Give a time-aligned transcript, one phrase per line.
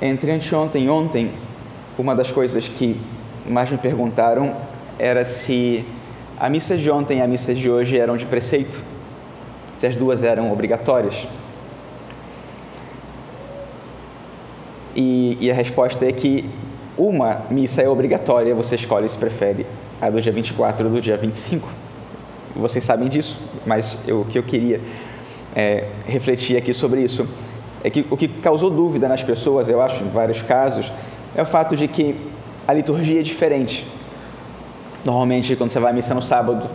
[0.00, 1.32] Entre anteontem e ontem,
[1.98, 3.00] uma das coisas que
[3.44, 4.54] mais me perguntaram
[4.96, 5.84] era se
[6.38, 8.80] a missa de ontem e a missa de hoje eram de preceito,
[9.76, 11.26] se as duas eram obrigatórias.
[14.94, 16.48] E, e a resposta é que
[16.96, 19.66] uma missa é obrigatória, você escolhe se prefere
[20.00, 21.68] a do dia 24 ou do dia 25.
[22.54, 23.36] Vocês sabem disso,
[23.66, 24.80] mas o que eu queria
[25.56, 27.26] é, refletir aqui sobre isso
[27.82, 30.90] é que o que causou dúvida nas pessoas, eu acho, em vários casos,
[31.34, 32.16] é o fato de que
[32.66, 33.86] a liturgia é diferente.
[35.04, 36.68] Normalmente, quando você vai à missa no sábado,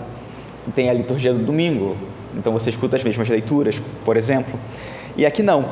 [0.73, 1.97] tem a liturgia do domingo,
[2.35, 4.57] então você escuta as mesmas leituras, por exemplo.
[5.17, 5.65] E aqui não.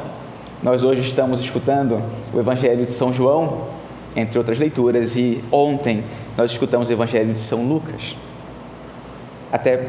[0.61, 2.01] Nós hoje estamos escutando
[2.33, 3.67] o Evangelho de São João,
[4.15, 6.03] entre outras leituras, e ontem
[6.37, 8.15] nós escutamos o Evangelho de São Lucas.
[9.51, 9.87] Até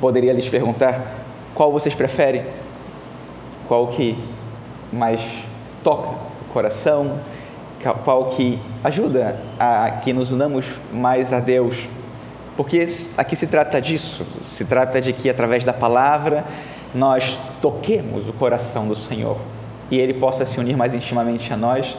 [0.00, 2.42] poderia lhes perguntar qual vocês preferem
[3.68, 4.16] qual que
[4.92, 5.20] mais
[5.82, 7.20] toca o coração,
[8.04, 11.86] qual que ajuda a que nos unamos mais a Deus.
[12.56, 12.86] Porque
[13.18, 16.44] aqui se trata disso, se trata de que através da palavra
[16.94, 19.36] nós toquemos o coração do Senhor
[19.90, 21.96] e Ele possa se unir mais intimamente a nós.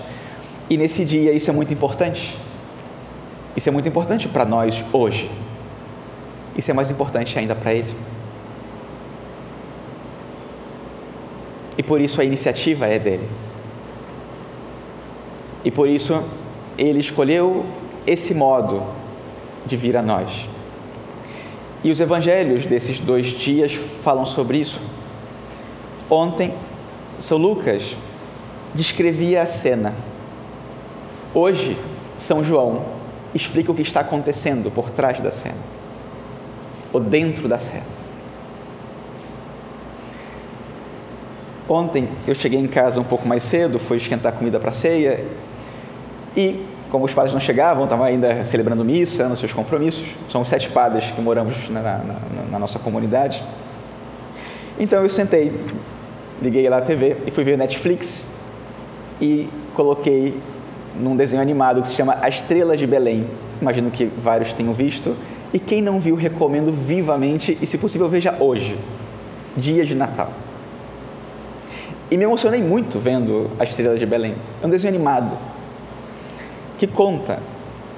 [0.69, 2.37] E nesse dia isso é muito importante.
[3.55, 5.29] Isso é muito importante para nós hoje.
[6.57, 7.93] Isso é mais importante ainda para Ele.
[11.77, 13.27] E por isso a iniciativa é dele.
[15.63, 16.23] E por isso
[16.77, 17.65] ele escolheu
[18.05, 18.83] esse modo
[19.65, 20.47] de vir a nós.
[21.83, 24.79] E os evangelhos desses dois dias falam sobre isso.
[26.09, 26.53] Ontem,
[27.19, 27.95] São Lucas
[28.73, 29.93] descrevia a cena.
[31.33, 31.77] Hoje,
[32.17, 32.85] São João
[33.33, 35.57] explica o que está acontecendo por trás da cena,
[36.93, 37.94] ou dentro da cena.
[41.67, 45.25] Ontem eu cheguei em casa um pouco mais cedo, fui esquentar comida para ceia
[46.37, 50.07] e, como os padres não chegavam, estavam ainda celebrando missa nos seus compromissos.
[50.29, 52.15] São sete padres que moramos na, na,
[52.51, 53.43] na nossa comunidade.
[54.79, 55.51] Então eu sentei,
[56.41, 58.37] liguei lá a TV e fui ver Netflix
[59.19, 60.37] e coloquei
[60.99, 63.27] num desenho animado que se chama A Estrela de Belém.
[63.59, 65.15] Imagino que vários tenham visto.
[65.53, 68.77] E quem não viu, recomendo vivamente e, se possível, veja hoje,
[69.57, 70.29] dia de Natal.
[72.09, 74.35] E me emocionei muito vendo A Estrela de Belém.
[74.61, 75.35] É um desenho animado
[76.77, 77.39] que conta,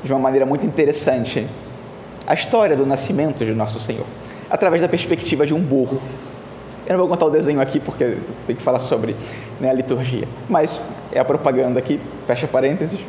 [0.04, 1.46] de uma maneira muito interessante,
[2.26, 4.06] a história do nascimento de Nosso Senhor,
[4.50, 6.02] através da perspectiva de um burro.
[6.86, 9.14] Eu não vou contar o desenho aqui porque tem que falar sobre
[9.60, 10.80] né, a liturgia, mas
[11.12, 13.00] é a propaganda aqui, fecha parênteses.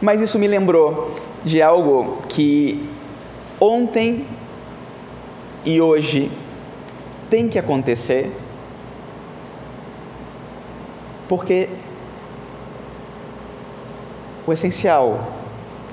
[0.00, 1.14] Mas isso me lembrou
[1.44, 2.88] de algo que
[3.60, 4.26] ontem
[5.64, 6.30] e hoje
[7.30, 8.32] tem que acontecer
[11.28, 11.68] porque
[14.46, 15.32] o essencial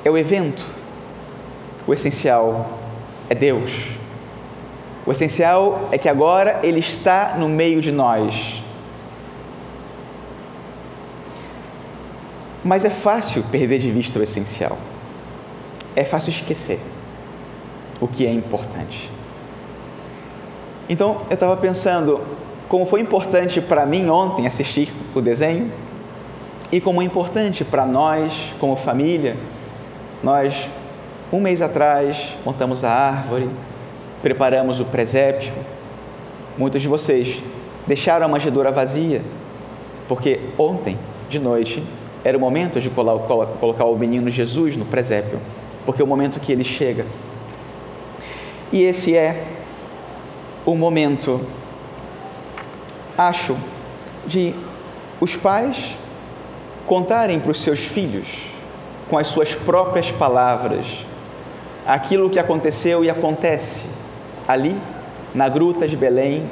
[0.05, 0.66] é o evento,
[1.88, 2.79] o essencial
[3.29, 3.71] é Deus.
[5.05, 8.63] O essencial é que agora Ele está no meio de nós.
[12.63, 14.77] Mas é fácil perder de vista o essencial.
[15.95, 16.79] É fácil esquecer
[18.00, 19.11] o que é importante.
[20.88, 22.21] Então, eu estava pensando,
[22.68, 25.72] como foi importante para mim ontem assistir o desenho
[26.72, 29.35] e como é importante para nós, como família,
[30.24, 30.68] nós,
[31.31, 33.47] um mês atrás, montamos a árvore,
[34.24, 35.53] preparamos o presépio.
[36.57, 37.44] Muitos de vocês
[37.85, 39.22] deixaram a manjedoura vazia,
[40.07, 40.97] porque ontem,
[41.30, 41.84] de noite,
[42.24, 45.40] era o momento de colocar o menino Jesus no presépio,
[45.85, 47.06] porque é o momento que ele chega.
[48.72, 49.45] E esse é
[50.66, 51.41] o momento
[53.18, 53.56] acho
[54.25, 54.53] de
[55.19, 55.96] os pais
[56.85, 58.28] contarem para os seus filhos,
[59.09, 61.06] com as suas próprias palavras,
[61.85, 63.85] aquilo que aconteceu e acontece
[64.47, 64.75] ali
[65.34, 66.50] na gruta de Belém,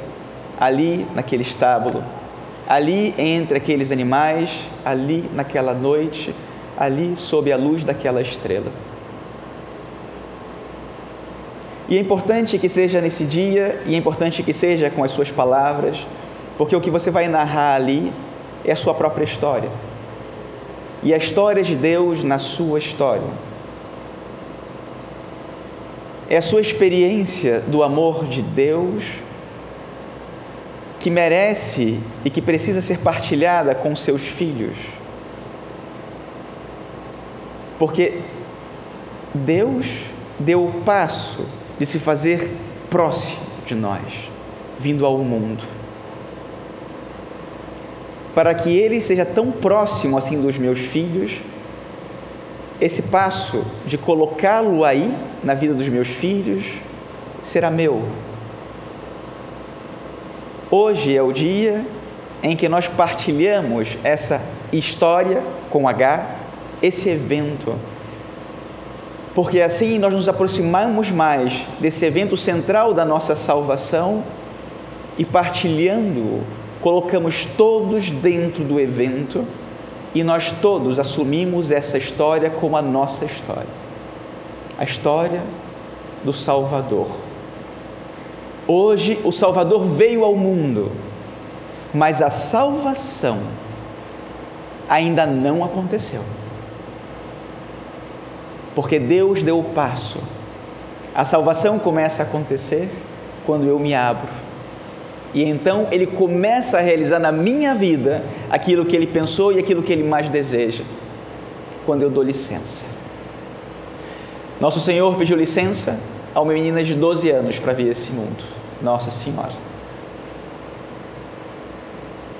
[0.58, 2.02] ali naquele estábulo,
[2.68, 6.34] ali entre aqueles animais, ali naquela noite,
[6.78, 8.70] ali sob a luz daquela estrela.
[11.88, 15.30] E é importante que seja nesse dia, e é importante que seja com as suas
[15.30, 16.06] palavras,
[16.62, 18.12] porque o que você vai narrar ali
[18.64, 19.68] é a sua própria história.
[21.02, 23.26] E a história de Deus na sua história.
[26.30, 29.02] É a sua experiência do amor de Deus
[31.00, 34.76] que merece e que precisa ser partilhada com seus filhos.
[37.76, 38.20] Porque
[39.34, 39.98] Deus
[40.38, 41.44] deu o passo
[41.76, 42.56] de se fazer
[42.88, 44.30] próximo de nós,
[44.78, 45.71] vindo ao mundo.
[48.34, 51.38] Para que ele seja tão próximo assim dos meus filhos,
[52.80, 55.14] esse passo de colocá-lo aí
[55.44, 56.64] na vida dos meus filhos
[57.42, 58.02] será meu.
[60.70, 61.84] Hoje é o dia
[62.42, 64.40] em que nós partilhamos essa
[64.72, 66.26] história com H,
[66.82, 67.76] esse evento.
[69.34, 74.24] Porque assim nós nos aproximamos mais desse evento central da nossa salvação
[75.16, 76.40] e partilhando,
[76.82, 79.46] colocamos todos dentro do evento
[80.14, 83.68] e nós todos assumimos essa história como a nossa história.
[84.76, 85.42] A história
[86.24, 87.06] do Salvador.
[88.66, 90.90] Hoje o Salvador veio ao mundo,
[91.94, 93.38] mas a salvação
[94.88, 96.22] ainda não aconteceu.
[98.74, 100.18] Porque Deus deu o passo.
[101.14, 102.90] A salvação começa a acontecer
[103.46, 104.41] quando eu me abro.
[105.34, 109.82] E então ele começa a realizar na minha vida aquilo que ele pensou e aquilo
[109.82, 110.84] que ele mais deseja,
[111.86, 112.84] quando eu dou licença.
[114.60, 115.98] Nosso Senhor pediu licença
[116.34, 118.44] a uma menina de 12 anos para vir a esse mundo.
[118.82, 119.52] Nossa Senhora.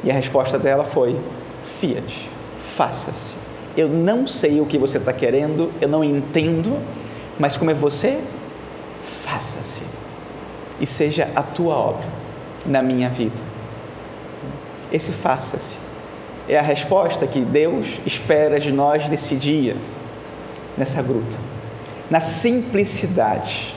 [0.04, 1.16] E a resposta dela foi:
[1.80, 2.28] Fiat,
[2.58, 3.34] faça-se.
[3.74, 6.78] Eu não sei o que você está querendo, eu não entendo,
[7.38, 8.20] mas como é você,
[9.02, 9.82] faça-se.
[10.78, 12.21] E seja a tua obra
[12.64, 13.36] na minha vida.
[14.92, 15.76] Esse faça-se
[16.48, 19.76] é a resposta que Deus espera de nós nesse dia,
[20.76, 21.36] nessa gruta,
[22.10, 23.74] na simplicidade,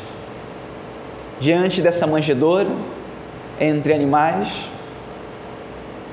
[1.40, 2.70] diante dessa manjedoura,
[3.60, 4.70] entre animais,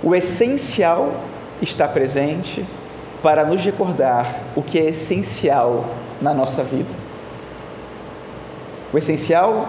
[0.03, 1.13] o essencial
[1.61, 2.65] está presente
[3.23, 5.89] para nos recordar o que é essencial
[6.21, 6.91] na nossa vida.
[8.93, 9.69] O essencial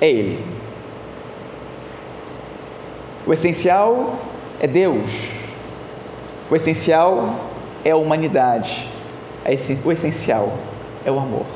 [0.00, 0.53] é Ele.
[3.26, 4.18] O essencial
[4.60, 5.10] é Deus.
[6.50, 7.40] O essencial
[7.82, 8.88] é a humanidade.
[9.84, 10.58] O essencial
[11.04, 11.46] é o amor.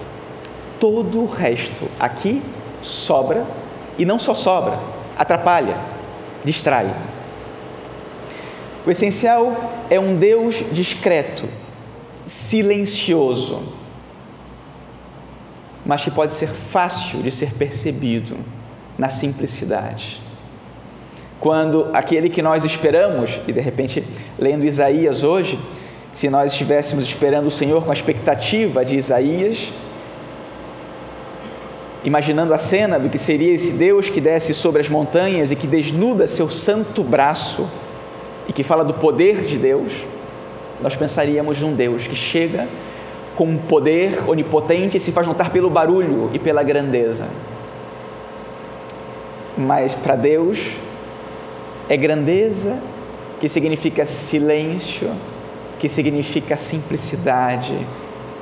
[0.80, 2.42] Todo o resto aqui
[2.80, 3.46] sobra
[3.98, 4.78] e não só sobra,
[5.18, 5.76] atrapalha,
[6.44, 6.94] distrai.
[8.86, 9.54] O essencial
[9.90, 11.48] é um Deus discreto,
[12.26, 13.62] silencioso,
[15.84, 18.38] mas que pode ser fácil de ser percebido
[18.96, 20.27] na simplicidade.
[21.40, 24.04] Quando aquele que nós esperamos, e de repente
[24.38, 25.58] lendo Isaías hoje,
[26.12, 29.72] se nós estivéssemos esperando o Senhor com a expectativa de Isaías,
[32.04, 35.66] imaginando a cena do que seria esse Deus que desce sobre as montanhas e que
[35.66, 37.68] desnuda seu santo braço
[38.48, 40.04] e que fala do poder de Deus,
[40.82, 42.66] nós pensaríamos num Deus que chega
[43.36, 47.28] com um poder onipotente e se faz notar pelo barulho e pela grandeza.
[49.56, 50.58] Mas para Deus
[51.88, 52.78] é grandeza
[53.40, 55.10] que significa silêncio,
[55.78, 57.78] que significa simplicidade,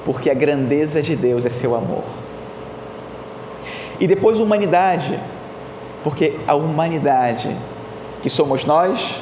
[0.05, 2.05] porque a grandeza de Deus é seu amor.
[4.01, 5.19] E depois humanidade,
[6.03, 7.57] porque a humanidade
[8.23, 9.21] que somos nós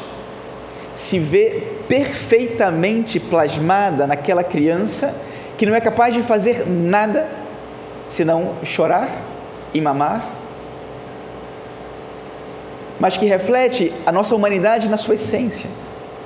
[0.95, 5.15] se vê perfeitamente plasmada naquela criança
[5.59, 7.27] que não é capaz de fazer nada
[8.09, 9.09] senão chorar
[9.73, 10.25] e mamar,
[13.05, 15.69] mas que reflete a nossa humanidade na sua essência,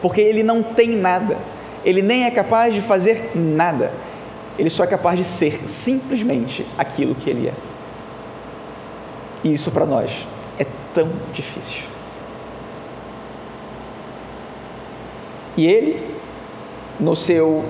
[0.01, 1.37] porque ele não tem nada,
[1.85, 3.91] ele nem é capaz de fazer nada,
[4.57, 7.53] ele só é capaz de ser simplesmente aquilo que ele é.
[9.43, 11.83] E isso para nós é tão difícil.
[15.57, 16.15] E ele,
[17.01, 17.65] no seu,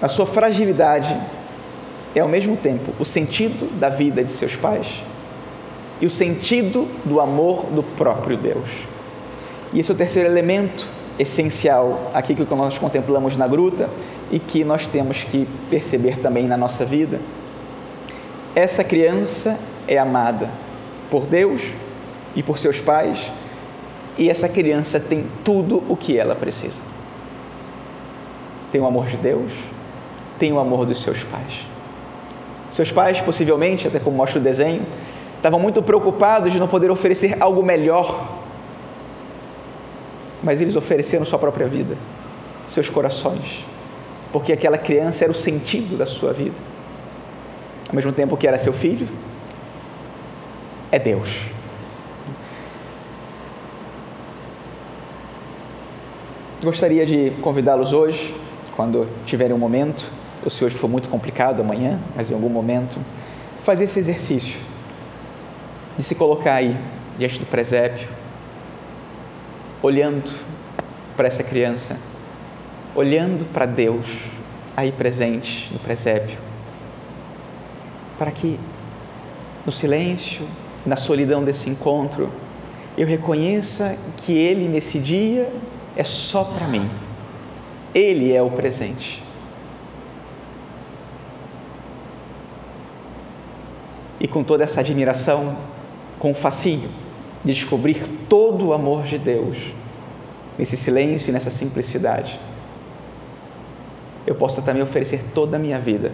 [0.00, 1.14] a sua fragilidade,
[2.14, 5.04] é ao mesmo tempo o sentido da vida de seus pais
[6.00, 8.68] e o sentido do amor do próprio Deus.
[9.72, 10.86] E esse é o terceiro elemento
[11.18, 13.90] essencial aqui que nós contemplamos na gruta
[14.30, 17.20] e que nós temos que perceber também na nossa vida.
[18.54, 20.50] Essa criança é amada
[21.10, 21.62] por Deus
[22.36, 23.30] e por seus pais
[24.16, 26.80] e essa criança tem tudo o que ela precisa.
[28.72, 29.52] Tem o amor de Deus,
[30.38, 31.66] tem o amor dos seus pais.
[32.68, 34.82] Seus pais, possivelmente, até como mostra o desenho,
[35.38, 38.38] estavam muito preocupados de não poder oferecer algo melhor,
[40.42, 41.96] mas eles ofereceram sua própria vida,
[42.66, 43.64] seus corações,
[44.32, 46.56] porque aquela criança era o sentido da sua vida.
[47.88, 49.08] Ao mesmo tempo que era seu filho,
[50.90, 51.30] é Deus.
[56.62, 58.34] Gostaria de convidá-los hoje,
[58.74, 60.10] quando tiverem um momento,
[60.42, 62.98] ou se hoje for muito complicado amanhã, mas em algum momento,
[63.62, 64.67] fazer esse exercício
[65.98, 66.76] de se colocar aí
[67.18, 68.08] diante do presépio,
[69.82, 70.32] olhando
[71.16, 71.98] para essa criança,
[72.94, 74.06] olhando para Deus
[74.76, 76.38] aí presente no presépio,
[78.16, 78.58] para que
[79.66, 80.46] no silêncio,
[80.86, 82.30] na solidão desse encontro,
[82.96, 85.52] eu reconheça que Ele nesse dia
[85.96, 86.88] é só para mim.
[87.92, 89.22] Ele é o presente.
[94.20, 95.56] E com toda essa admiração,
[96.18, 96.88] com o fascínio
[97.44, 99.56] de descobrir todo o amor de Deus,
[100.58, 102.38] nesse silêncio e nessa simplicidade,
[104.26, 106.12] eu possa também oferecer toda a minha vida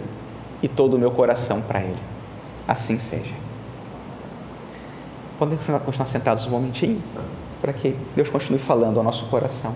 [0.62, 1.96] e todo o meu coração para Ele.
[2.66, 3.34] Assim seja.
[5.38, 7.02] Podemos continuar sentados um momentinho
[7.60, 9.74] para que Deus continue falando ao nosso coração.